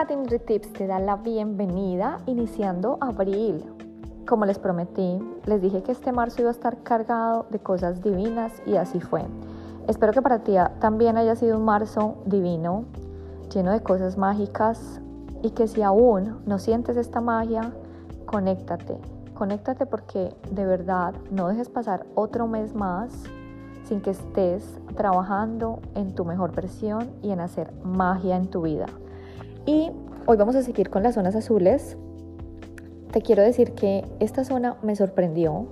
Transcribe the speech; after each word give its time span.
Katy 0.00 0.38
Tips 0.46 0.72
te 0.72 0.86
da 0.86 0.98
la 0.98 1.16
bienvenida 1.16 2.20
iniciando 2.24 2.96
abril. 3.02 3.62
Como 4.26 4.46
les 4.46 4.58
prometí, 4.58 5.18
les 5.44 5.60
dije 5.60 5.82
que 5.82 5.92
este 5.92 6.10
marzo 6.10 6.40
iba 6.40 6.48
a 6.48 6.52
estar 6.52 6.82
cargado 6.82 7.44
de 7.50 7.58
cosas 7.58 8.00
divinas 8.00 8.50
y 8.64 8.76
así 8.76 8.98
fue. 8.98 9.26
Espero 9.88 10.14
que 10.14 10.22
para 10.22 10.38
ti 10.38 10.54
también 10.78 11.18
haya 11.18 11.36
sido 11.36 11.58
un 11.58 11.66
marzo 11.66 12.14
divino, 12.24 12.86
lleno 13.52 13.72
de 13.72 13.82
cosas 13.82 14.16
mágicas 14.16 15.02
y 15.42 15.50
que 15.50 15.68
si 15.68 15.82
aún 15.82 16.40
no 16.46 16.58
sientes 16.58 16.96
esta 16.96 17.20
magia, 17.20 17.70
conéctate. 18.24 18.96
Conéctate 19.34 19.84
porque 19.84 20.34
de 20.50 20.64
verdad 20.64 21.12
no 21.30 21.48
dejes 21.48 21.68
pasar 21.68 22.06
otro 22.14 22.46
mes 22.46 22.74
más 22.74 23.12
sin 23.84 24.00
que 24.00 24.12
estés 24.12 24.64
trabajando 24.96 25.80
en 25.94 26.14
tu 26.14 26.24
mejor 26.24 26.54
versión 26.54 27.10
y 27.20 27.32
en 27.32 27.40
hacer 27.40 27.70
magia 27.84 28.36
en 28.36 28.48
tu 28.48 28.62
vida. 28.62 28.86
Y 29.66 29.90
hoy 30.26 30.36
vamos 30.36 30.56
a 30.56 30.62
seguir 30.62 30.90
con 30.90 31.02
las 31.02 31.14
zonas 31.14 31.34
azules. 31.36 31.96
Te 33.12 33.22
quiero 33.22 33.42
decir 33.42 33.72
que 33.72 34.04
esta 34.20 34.44
zona 34.44 34.76
me 34.82 34.96
sorprendió 34.96 35.66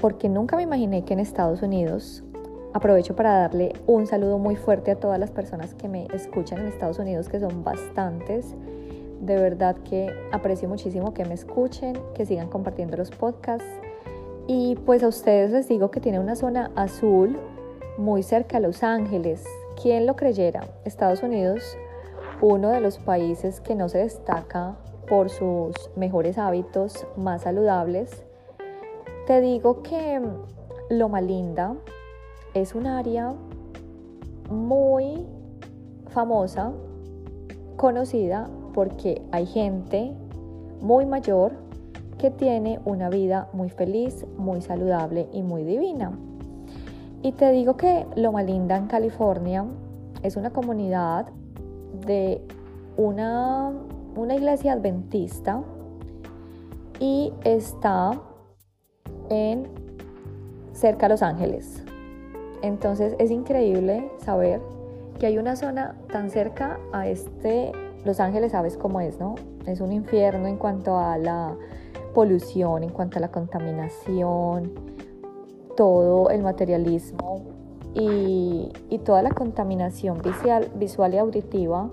porque 0.00 0.28
nunca 0.28 0.56
me 0.56 0.62
imaginé 0.62 1.04
que 1.04 1.12
en 1.12 1.20
Estados 1.20 1.62
Unidos, 1.62 2.24
aprovecho 2.72 3.14
para 3.14 3.38
darle 3.38 3.74
un 3.86 4.06
saludo 4.06 4.38
muy 4.38 4.56
fuerte 4.56 4.90
a 4.90 4.96
todas 4.96 5.18
las 5.18 5.30
personas 5.30 5.74
que 5.74 5.88
me 5.88 6.06
escuchan 6.12 6.60
en 6.60 6.66
Estados 6.66 6.98
Unidos, 6.98 7.28
que 7.28 7.38
son 7.38 7.62
bastantes. 7.62 8.54
De 9.20 9.36
verdad 9.36 9.76
que 9.88 10.10
aprecio 10.32 10.68
muchísimo 10.68 11.14
que 11.14 11.24
me 11.24 11.34
escuchen, 11.34 11.96
que 12.14 12.26
sigan 12.26 12.48
compartiendo 12.48 12.96
los 12.96 13.10
podcasts 13.10 13.68
y 14.48 14.74
pues 14.84 15.02
a 15.02 15.08
ustedes 15.08 15.52
les 15.52 15.68
digo 15.68 15.90
que 15.90 16.00
tiene 16.00 16.18
una 16.18 16.34
zona 16.34 16.70
azul 16.74 17.38
muy 17.96 18.22
cerca 18.22 18.56
a 18.56 18.60
Los 18.60 18.82
Ángeles. 18.82 19.44
¿Quién 19.80 20.06
lo 20.06 20.16
creyera? 20.16 20.66
Estados 20.84 21.22
Unidos, 21.22 21.76
uno 22.42 22.70
de 22.70 22.80
los 22.80 22.98
países 22.98 23.60
que 23.60 23.76
no 23.76 23.88
se 23.88 23.98
destaca 23.98 24.76
por 25.08 25.30
sus 25.30 25.74
mejores 25.94 26.38
hábitos 26.38 27.06
más 27.16 27.42
saludables. 27.42 28.24
Te 29.28 29.40
digo 29.40 29.82
que 29.82 30.20
Loma 30.90 31.20
Linda 31.20 31.76
es 32.52 32.74
un 32.74 32.88
área 32.88 33.32
muy 34.50 35.24
famosa, 36.08 36.72
conocida 37.76 38.50
porque 38.74 39.22
hay 39.30 39.46
gente 39.46 40.12
muy 40.80 41.06
mayor 41.06 41.52
que 42.18 42.32
tiene 42.32 42.80
una 42.84 43.08
vida 43.08 43.48
muy 43.52 43.70
feliz, 43.70 44.26
muy 44.36 44.62
saludable 44.62 45.28
y 45.32 45.42
muy 45.42 45.62
divina. 45.62 46.10
Y 47.22 47.32
te 47.32 47.52
digo 47.52 47.76
que 47.76 48.04
Loma 48.16 48.42
Linda 48.42 48.76
en 48.76 48.88
California 48.88 49.64
es 50.24 50.36
una 50.36 50.50
comunidad 50.50 51.28
de 52.06 52.40
una, 52.96 53.72
una 54.16 54.34
iglesia 54.34 54.72
adventista 54.72 55.62
y 56.98 57.32
está 57.44 58.20
en 59.28 59.68
cerca 60.72 61.06
de 61.06 61.14
Los 61.14 61.22
Ángeles. 61.22 61.84
Entonces 62.62 63.16
es 63.18 63.30
increíble 63.30 64.10
saber 64.18 64.60
que 65.18 65.26
hay 65.26 65.38
una 65.38 65.56
zona 65.56 65.96
tan 66.12 66.30
cerca 66.30 66.78
a 66.92 67.08
este 67.08 67.72
Los 68.04 68.20
Ángeles, 68.20 68.52
sabes 68.52 68.76
cómo 68.76 69.00
es, 69.00 69.18
¿no? 69.18 69.34
Es 69.66 69.80
un 69.80 69.92
infierno 69.92 70.46
en 70.46 70.56
cuanto 70.56 70.98
a 70.98 71.18
la 71.18 71.56
polución, 72.14 72.82
en 72.84 72.90
cuanto 72.90 73.18
a 73.18 73.20
la 73.20 73.30
contaminación, 73.30 74.72
todo 75.76 76.30
el 76.30 76.42
materialismo 76.42 77.51
y, 77.94 78.70
toda 79.04 79.22
la 79.22 79.30
contaminación 79.30 80.22
visual, 80.22 80.70
visual 80.76 81.14
y 81.14 81.18
auditiva, 81.18 81.90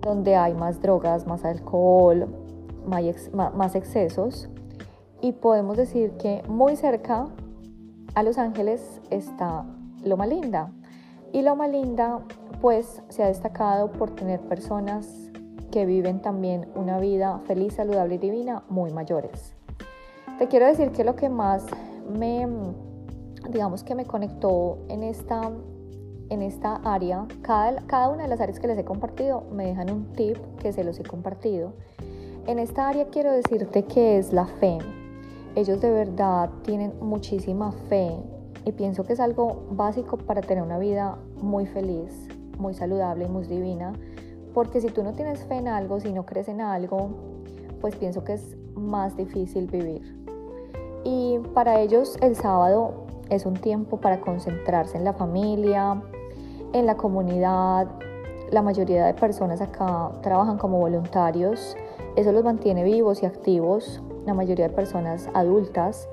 donde 0.00 0.34
hay 0.34 0.54
más 0.54 0.80
drogas, 0.82 1.26
más 1.26 1.44
alcohol, 1.44 2.26
más 2.86 3.74
excesos. 3.74 4.48
Y 5.20 5.32
podemos 5.32 5.76
decir 5.76 6.12
que 6.12 6.42
muy 6.48 6.76
cerca 6.76 7.28
a 8.14 8.22
Los 8.22 8.38
Ángeles 8.38 9.00
está 9.10 9.64
Loma 10.02 10.26
Linda. 10.26 10.72
Y 11.32 11.42
Loma 11.42 11.68
Linda 11.68 12.20
pues 12.60 13.02
se 13.08 13.22
ha 13.22 13.26
destacado 13.26 13.92
por 13.92 14.10
tener 14.10 14.40
personas 14.40 15.30
que 15.70 15.86
viven 15.86 16.20
también 16.20 16.66
una 16.74 16.98
vida 16.98 17.40
feliz, 17.46 17.74
saludable 17.74 18.16
y 18.16 18.18
divina 18.18 18.62
muy 18.68 18.92
mayores. 18.92 19.54
Te 20.38 20.48
quiero 20.48 20.66
decir 20.66 20.90
que 20.90 21.04
lo 21.04 21.16
que 21.16 21.28
más 21.28 21.66
me, 22.08 22.46
digamos 23.50 23.84
que 23.84 23.94
me 23.94 24.04
conectó 24.04 24.78
en 24.88 25.02
esta, 25.02 25.50
en 26.28 26.42
esta 26.42 26.76
área, 26.76 27.26
cada, 27.42 27.82
cada 27.86 28.08
una 28.08 28.24
de 28.24 28.28
las 28.28 28.40
áreas 28.40 28.58
que 28.60 28.66
les 28.66 28.78
he 28.78 28.84
compartido 28.84 29.44
me 29.52 29.66
dejan 29.66 29.90
un 29.90 30.12
tip 30.12 30.36
que 30.60 30.72
se 30.72 30.84
los 30.84 30.98
he 31.00 31.02
compartido. 31.02 31.72
En 32.46 32.58
esta 32.58 32.88
área 32.88 33.06
quiero 33.06 33.32
decirte 33.32 33.84
que 33.84 34.18
es 34.18 34.32
la 34.32 34.46
fe. 34.46 34.78
Ellos 35.54 35.80
de 35.80 35.90
verdad 35.90 36.50
tienen 36.62 36.92
muchísima 37.00 37.72
fe 37.88 38.16
y 38.64 38.72
pienso 38.72 39.04
que 39.04 39.14
es 39.14 39.20
algo 39.20 39.66
básico 39.70 40.16
para 40.16 40.40
tener 40.40 40.62
una 40.62 40.78
vida 40.78 41.18
muy 41.40 41.66
feliz, 41.66 42.28
muy 42.58 42.74
saludable 42.74 43.24
y 43.24 43.28
muy 43.28 43.46
divina 43.46 43.92
porque 44.54 44.80
si 44.80 44.88
tú 44.88 45.02
no 45.02 45.12
tienes 45.12 45.44
fe 45.44 45.56
en 45.56 45.68
algo, 45.68 46.00
si 46.00 46.12
no 46.12 46.26
crees 46.26 46.48
en 46.48 46.60
algo, 46.60 47.10
pues 47.80 47.96
pienso 47.96 48.24
que 48.24 48.34
es 48.34 48.56
más 48.74 49.16
difícil 49.16 49.66
vivir. 49.66 50.16
Y 51.04 51.38
para 51.54 51.80
ellos 51.80 52.16
el 52.20 52.36
sábado 52.36 53.06
es 53.30 53.46
un 53.46 53.54
tiempo 53.54 53.98
para 53.98 54.20
concentrarse 54.20 54.98
en 54.98 55.04
la 55.04 55.12
familia, 55.12 56.02
en 56.72 56.86
la 56.86 56.96
comunidad. 56.96 57.88
La 58.50 58.62
mayoría 58.62 59.06
de 59.06 59.14
personas 59.14 59.60
acá 59.60 60.10
trabajan 60.22 60.58
como 60.58 60.78
voluntarios. 60.78 61.76
Eso 62.16 62.32
los 62.32 62.44
mantiene 62.44 62.84
vivos 62.84 63.22
y 63.22 63.26
activos. 63.26 64.02
La 64.26 64.34
mayoría 64.34 64.68
de 64.68 64.74
personas 64.74 65.28
adultas 65.32 66.08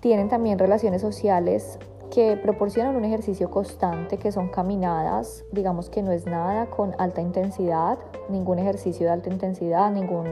tienen 0.00 0.28
también 0.28 0.58
relaciones 0.58 1.02
sociales 1.02 1.78
que 2.10 2.36
proporcionan 2.36 2.96
un 2.96 3.04
ejercicio 3.04 3.50
constante, 3.50 4.16
que 4.16 4.32
son 4.32 4.48
caminadas, 4.48 5.44
digamos 5.52 5.90
que 5.90 6.02
no 6.02 6.12
es 6.12 6.26
nada 6.26 6.66
con 6.66 6.94
alta 6.98 7.20
intensidad, 7.20 7.98
ningún 8.28 8.58
ejercicio 8.58 9.06
de 9.06 9.12
alta 9.12 9.28
intensidad, 9.28 9.90
ningún 9.90 10.26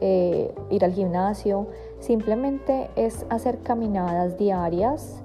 eh, 0.00 0.52
ir 0.70 0.84
al 0.84 0.92
gimnasio, 0.92 1.66
simplemente 1.98 2.90
es 2.96 3.26
hacer 3.28 3.58
caminadas 3.58 4.38
diarias, 4.38 5.22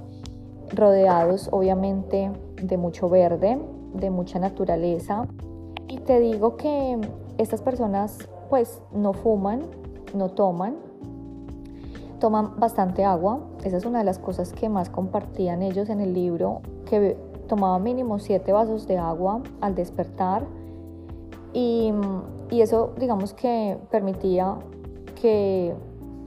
rodeados 0.74 1.50
obviamente 1.52 2.32
de 2.62 2.78
mucho 2.78 3.10
verde, 3.10 3.60
de 3.94 4.10
mucha 4.10 4.40
naturaleza. 4.40 5.28
Y 5.88 6.00
te 6.00 6.20
digo 6.20 6.58
que 6.58 7.00
estas 7.38 7.62
personas 7.62 8.18
pues 8.50 8.82
no 8.94 9.14
fuman, 9.14 9.64
no 10.14 10.30
toman, 10.30 10.76
toman 12.20 12.60
bastante 12.60 13.04
agua. 13.04 13.40
Esa 13.64 13.78
es 13.78 13.86
una 13.86 14.00
de 14.00 14.06
las 14.06 14.20
cosas 14.20 14.54
que 14.54 14.70
más 14.70 14.90
compartían 14.90 15.62
ellos 15.62 15.90
en 15.90 16.02
el 16.02 16.14
libro, 16.14 16.62
que 16.86 17.18
tomaban 17.48 17.84
mínimo 17.84 18.20
7 18.20 18.52
vasos 18.52 18.88
de 18.88 18.98
agua 18.98 19.42
al 19.62 19.76
despertar. 19.76 20.46
Y, 21.54 21.92
y 22.52 22.62
eso, 22.62 22.94
digamos 22.98 23.34
que 23.34 23.78
permitía 23.90 24.58
que 25.22 25.74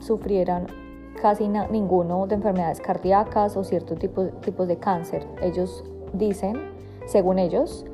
sufrieran 0.01 0.67
casi 1.21 1.49
ninguno 1.49 2.27
de 2.27 2.35
enfermedades 2.37 2.81
cardíacas 2.81 3.57
o 3.57 3.65
ciertos 3.65 3.99
tipos, 3.99 4.31
tipos 4.41 4.69
de 4.69 4.77
cáncer. 4.77 5.27
Ellos 5.43 5.85
dicen, 6.13 6.57
según 7.07 7.39
ellos, 7.39 7.85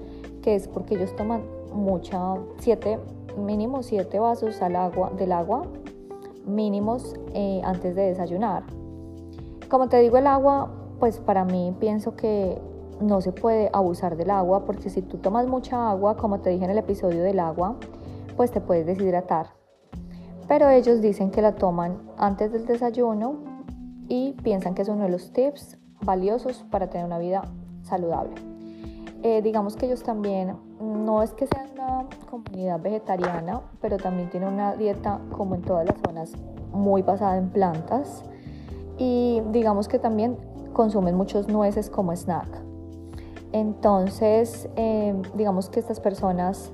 que 0.43 0.55
es 0.55 0.69
porque 0.69 0.95
ellos 0.95 1.15
toman 1.17 1.43
mucha, 1.73 2.35
siete, 2.59 2.99
mínimo 3.37 3.83
7 3.83 4.19
vasos 4.19 4.63
al 4.63 4.77
agua, 4.77 5.11
del 5.17 5.33
agua 5.33 5.67
mínimos 6.47 7.15
eh, 7.33 7.61
antes 7.65 7.95
de 7.95 8.03
desayunar. 8.03 8.65
Como 9.69 9.89
te 9.89 9.99
digo, 9.99 10.19
el 10.19 10.27
agua, 10.27 10.71
pues 11.01 11.19
para 11.19 11.45
mí 11.45 11.75
pienso 11.81 12.17
que 12.17 12.61
no 13.01 13.21
se 13.21 13.33
puede 13.33 13.71
abusar 13.73 14.17
del 14.17 14.31
agua 14.31 14.65
porque 14.65 14.91
si 14.91 15.03
tú 15.03 15.19
tomas 15.19 15.47
mucha 15.47 15.91
agua, 15.91 16.17
como 16.17 16.41
te 16.41 16.51
dije 16.51 16.65
en 16.65 16.71
el 16.71 16.79
episodio 16.79 17.23
del 17.23 17.41
agua, 17.41 17.77
pues 18.37 18.51
te 18.51 18.61
puedes 18.61 18.87
deshidratar. 18.87 19.64
Pero 20.49 20.69
ellos 20.69 21.01
dicen 21.01 21.31
que 21.31 21.43
la 21.43 21.55
toman 21.55 21.99
antes 22.19 22.53
del 22.53 22.67
desayuno 22.67 23.37
y 24.09 24.33
piensan 24.43 24.75
que 24.75 24.83
es 24.83 24.89
uno 24.89 25.05
de 25.05 25.11
los 25.11 25.33
tips 25.33 25.79
valiosos 26.03 26.65
para 26.71 26.89
tener 26.89 27.07
una 27.07 27.19
vida 27.19 27.43
saludable. 27.83 28.35
Eh, 29.23 29.41
digamos 29.41 29.77
que 29.77 29.87
ellos 29.87 30.03
también, 30.03 30.55
no 30.81 31.23
es 31.23 31.33
que 31.33 31.47
sean 31.47 31.71
una 31.73 32.07
comunidad 32.31 32.81
vegetariana, 32.81 33.63
pero 33.81 33.97
también 33.97 34.29
tienen 34.29 34.53
una 34.53 34.75
dieta 34.75 35.19
como 35.33 35.55
en 35.55 35.63
todas 35.63 35.87
las 35.87 35.97
zonas 36.05 36.33
muy 36.73 37.01
basada 37.01 37.39
en 37.39 37.49
plantas 37.49 38.23
y 38.99 39.41
digamos 39.51 39.89
que 39.89 39.99
también 39.99 40.37
consumen 40.75 41.17
muchos 41.17 41.49
nueces 41.49 41.89
como 41.89 42.13
snack. 42.15 42.49
Entonces, 43.53 44.69
eh, 44.77 45.15
digamos 45.35 45.71
que 45.71 45.81
estas 45.81 46.01
personas 46.01 46.71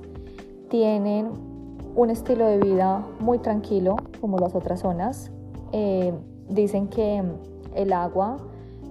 tienen 0.69 1.50
un 1.95 2.09
estilo 2.09 2.45
de 2.45 2.57
vida 2.57 3.05
muy 3.19 3.39
tranquilo 3.39 3.95
como 4.19 4.37
las 4.37 4.55
otras 4.55 4.81
zonas. 4.81 5.31
Eh, 5.71 6.13
dicen 6.49 6.87
que 6.87 7.23
el 7.75 7.93
agua, 7.93 8.37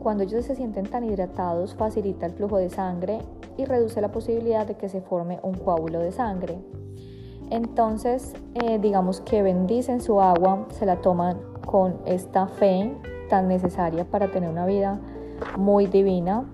cuando 0.02 0.24
ellos 0.24 0.44
se 0.44 0.54
sienten 0.54 0.86
tan 0.86 1.04
hidratados, 1.04 1.74
facilita 1.74 2.26
el 2.26 2.32
flujo 2.32 2.58
de 2.58 2.70
sangre 2.70 3.18
y 3.56 3.64
reduce 3.64 4.00
la 4.00 4.12
posibilidad 4.12 4.66
de 4.66 4.74
que 4.76 4.88
se 4.88 5.00
forme 5.00 5.40
un 5.42 5.54
coágulo 5.54 6.00
de 6.00 6.12
sangre. 6.12 6.58
Entonces, 7.50 8.32
eh, 8.54 8.78
digamos 8.78 9.20
que 9.22 9.42
bendicen 9.42 10.00
su 10.00 10.20
agua, 10.20 10.66
se 10.70 10.86
la 10.86 10.96
toman 11.00 11.38
con 11.66 11.96
esta 12.06 12.46
fe 12.46 12.94
tan 13.28 13.48
necesaria 13.48 14.04
para 14.04 14.30
tener 14.30 14.48
una 14.48 14.66
vida 14.66 15.00
muy 15.58 15.86
divina 15.86 16.50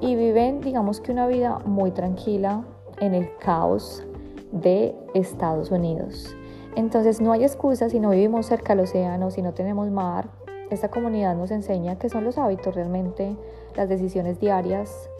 y 0.00 0.16
viven, 0.16 0.60
digamos 0.60 1.00
que 1.00 1.12
una 1.12 1.26
vida 1.26 1.58
muy 1.66 1.90
tranquila 1.90 2.64
en 3.00 3.14
el 3.14 3.36
caos 3.38 4.06
de 4.52 4.94
Estados 5.14 5.70
Unidos. 5.70 6.36
Entonces 6.76 7.20
no 7.20 7.32
hay 7.32 7.42
excusa 7.42 7.88
si 7.88 8.00
no 8.00 8.10
vivimos 8.10 8.46
cerca 8.46 8.74
del 8.74 8.84
océano, 8.84 9.30
si 9.30 9.42
no 9.42 9.52
tenemos 9.52 9.90
mar. 9.90 10.30
Esta 10.70 10.88
comunidad 10.88 11.34
nos 11.34 11.50
enseña 11.50 11.98
que 11.98 12.08
son 12.08 12.24
los 12.24 12.38
hábitos 12.38 12.74
realmente, 12.74 13.36
las 13.76 13.88
decisiones 13.88 14.38
diarias, 14.38 15.10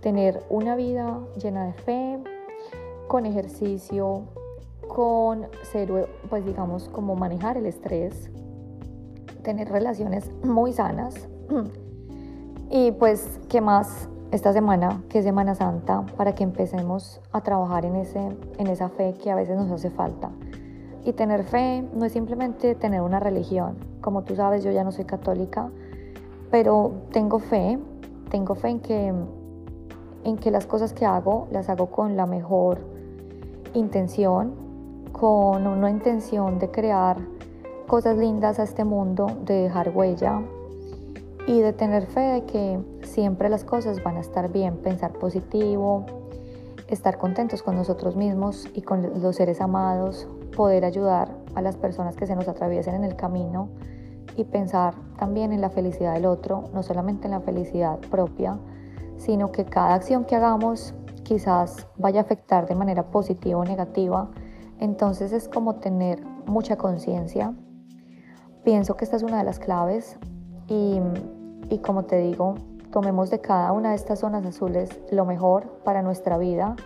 tener 0.00 0.42
una 0.48 0.74
vida 0.74 1.20
llena 1.40 1.66
de 1.66 1.72
fe, 1.72 2.18
con 3.06 3.26
ejercicio, 3.26 4.24
con 4.88 5.46
ser, 5.62 6.08
pues 6.28 6.44
digamos, 6.44 6.88
como 6.88 7.14
manejar 7.14 7.56
el 7.56 7.66
estrés, 7.66 8.30
tener 9.42 9.68
relaciones 9.68 10.30
muy 10.42 10.72
sanas. 10.72 11.28
Y 12.70 12.92
pues, 12.92 13.40
¿qué 13.48 13.62
más? 13.62 14.10
Esta 14.30 14.52
semana, 14.52 15.02
que 15.08 15.20
es 15.20 15.24
Semana 15.24 15.54
Santa, 15.54 16.04
para 16.18 16.34
que 16.34 16.44
empecemos 16.44 17.18
a 17.32 17.40
trabajar 17.40 17.86
en, 17.86 17.96
ese, 17.96 18.20
en 18.58 18.66
esa 18.66 18.90
fe 18.90 19.14
que 19.14 19.30
a 19.30 19.34
veces 19.34 19.56
nos 19.56 19.70
hace 19.70 19.88
falta. 19.88 20.30
Y 21.02 21.14
tener 21.14 21.44
fe 21.44 21.82
no 21.94 22.04
es 22.04 22.12
simplemente 22.12 22.74
tener 22.74 23.00
una 23.00 23.20
religión. 23.20 23.78
Como 24.02 24.24
tú 24.24 24.36
sabes, 24.36 24.62
yo 24.62 24.70
ya 24.70 24.84
no 24.84 24.92
soy 24.92 25.06
católica, 25.06 25.70
pero 26.50 26.92
tengo 27.10 27.38
fe, 27.38 27.78
tengo 28.30 28.54
fe 28.54 28.68
en 28.68 28.80
que, 28.80 29.14
en 30.24 30.36
que 30.36 30.50
las 30.50 30.66
cosas 30.66 30.92
que 30.92 31.06
hago 31.06 31.48
las 31.50 31.70
hago 31.70 31.86
con 31.86 32.14
la 32.14 32.26
mejor 32.26 32.80
intención, 33.72 34.52
con 35.10 35.66
una 35.66 35.88
intención 35.88 36.58
de 36.58 36.70
crear 36.70 37.16
cosas 37.86 38.18
lindas 38.18 38.58
a 38.58 38.64
este 38.64 38.84
mundo, 38.84 39.26
de 39.46 39.54
dejar 39.54 39.90
huella 39.96 40.42
y 41.46 41.60
de 41.60 41.72
tener 41.72 42.04
fe 42.04 42.20
de 42.20 42.44
que 42.44 42.97
siempre 43.08 43.48
las 43.48 43.64
cosas 43.64 44.02
van 44.02 44.16
a 44.16 44.20
estar 44.20 44.52
bien, 44.52 44.76
pensar 44.76 45.12
positivo, 45.12 46.06
estar 46.88 47.18
contentos 47.18 47.62
con 47.62 47.76
nosotros 47.76 48.16
mismos 48.16 48.66
y 48.74 48.82
con 48.82 49.20
los 49.20 49.36
seres 49.36 49.60
amados, 49.60 50.28
poder 50.56 50.84
ayudar 50.84 51.36
a 51.54 51.62
las 51.62 51.76
personas 51.76 52.16
que 52.16 52.26
se 52.26 52.34
nos 52.34 52.48
atraviesen 52.48 52.94
en 52.94 53.04
el 53.04 53.16
camino 53.16 53.68
y 54.36 54.44
pensar 54.44 54.94
también 55.18 55.52
en 55.52 55.60
la 55.60 55.70
felicidad 55.70 56.14
del 56.14 56.26
otro, 56.26 56.64
no 56.72 56.82
solamente 56.82 57.26
en 57.26 57.32
la 57.32 57.40
felicidad 57.40 57.98
propia, 58.10 58.58
sino 59.16 59.52
que 59.52 59.64
cada 59.64 59.94
acción 59.94 60.24
que 60.24 60.36
hagamos 60.36 60.94
quizás 61.24 61.86
vaya 61.96 62.20
a 62.20 62.22
afectar 62.22 62.66
de 62.66 62.74
manera 62.74 63.10
positiva 63.10 63.58
o 63.58 63.64
negativa. 63.64 64.30
Entonces 64.78 65.32
es 65.32 65.48
como 65.48 65.76
tener 65.76 66.24
mucha 66.46 66.76
conciencia. 66.76 67.52
Pienso 68.64 68.96
que 68.96 69.04
esta 69.04 69.16
es 69.16 69.22
una 69.22 69.38
de 69.38 69.44
las 69.44 69.58
claves 69.58 70.18
y, 70.68 71.00
y 71.68 71.78
como 71.78 72.04
te 72.04 72.16
digo, 72.18 72.54
tomemos 72.90 73.30
de 73.30 73.40
cada 73.40 73.72
una 73.72 73.90
de 73.90 73.96
estas 73.96 74.20
zonas 74.20 74.44
azules 74.44 74.88
lo 75.10 75.24
mejor 75.24 75.80
para 75.84 76.02
nuestra 76.02 76.38
vida, 76.38 76.76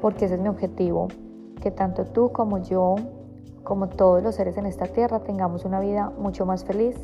porque 0.00 0.26
ese 0.26 0.34
es 0.34 0.40
mi 0.40 0.48
objetivo, 0.48 1.08
que 1.60 1.70
tanto 1.70 2.04
tú 2.04 2.32
como 2.32 2.58
yo, 2.58 2.96
como 3.64 3.88
todos 3.88 4.22
los 4.22 4.34
seres 4.34 4.56
en 4.56 4.66
esta 4.66 4.86
tierra, 4.86 5.20
tengamos 5.20 5.64
una 5.64 5.80
vida 5.80 6.12
mucho 6.18 6.46
más 6.46 6.64
feliz, 6.64 6.96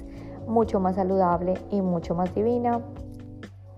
mucho 0.47 0.81
más 0.81 0.97
saludable 0.97 1.55
y 1.71 1.81
mucho 1.81 2.15
más 2.15 2.35
divina. 2.35 2.81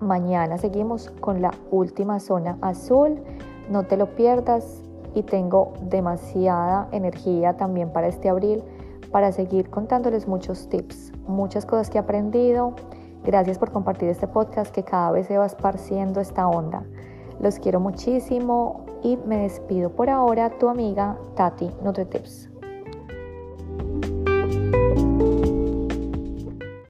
Mañana 0.00 0.56
seguimos 0.56 1.10
con 1.20 1.42
la 1.42 1.50
última 1.70 2.20
zona 2.20 2.56
azul, 2.62 3.22
no 3.68 3.84
te 3.84 3.96
lo 3.96 4.14
pierdas 4.14 4.82
y 5.14 5.22
tengo 5.22 5.74
demasiada 5.82 6.88
energía 6.92 7.56
también 7.56 7.92
para 7.92 8.08
este 8.08 8.28
abril 8.28 8.62
para 9.10 9.32
seguir 9.32 9.70
contándoles 9.70 10.28
muchos 10.28 10.68
tips, 10.68 11.12
muchas 11.26 11.66
cosas 11.66 11.90
que 11.90 11.98
he 11.98 12.00
aprendido. 12.00 12.74
Gracias 13.24 13.58
por 13.58 13.70
compartir 13.70 14.08
este 14.08 14.26
podcast 14.26 14.74
que 14.74 14.82
cada 14.82 15.10
vez 15.12 15.26
se 15.26 15.38
va 15.38 15.46
esparciendo 15.46 16.20
esta 16.20 16.48
onda. 16.48 16.84
Los 17.40 17.58
quiero 17.58 17.80
muchísimo 17.80 18.86
y 19.02 19.16
me 19.26 19.38
despido 19.38 19.90
por 19.90 20.10
ahora, 20.10 20.50
tu 20.58 20.68
amiga 20.68 21.16
Tati 21.34 21.70
NutriTips. 21.82 22.49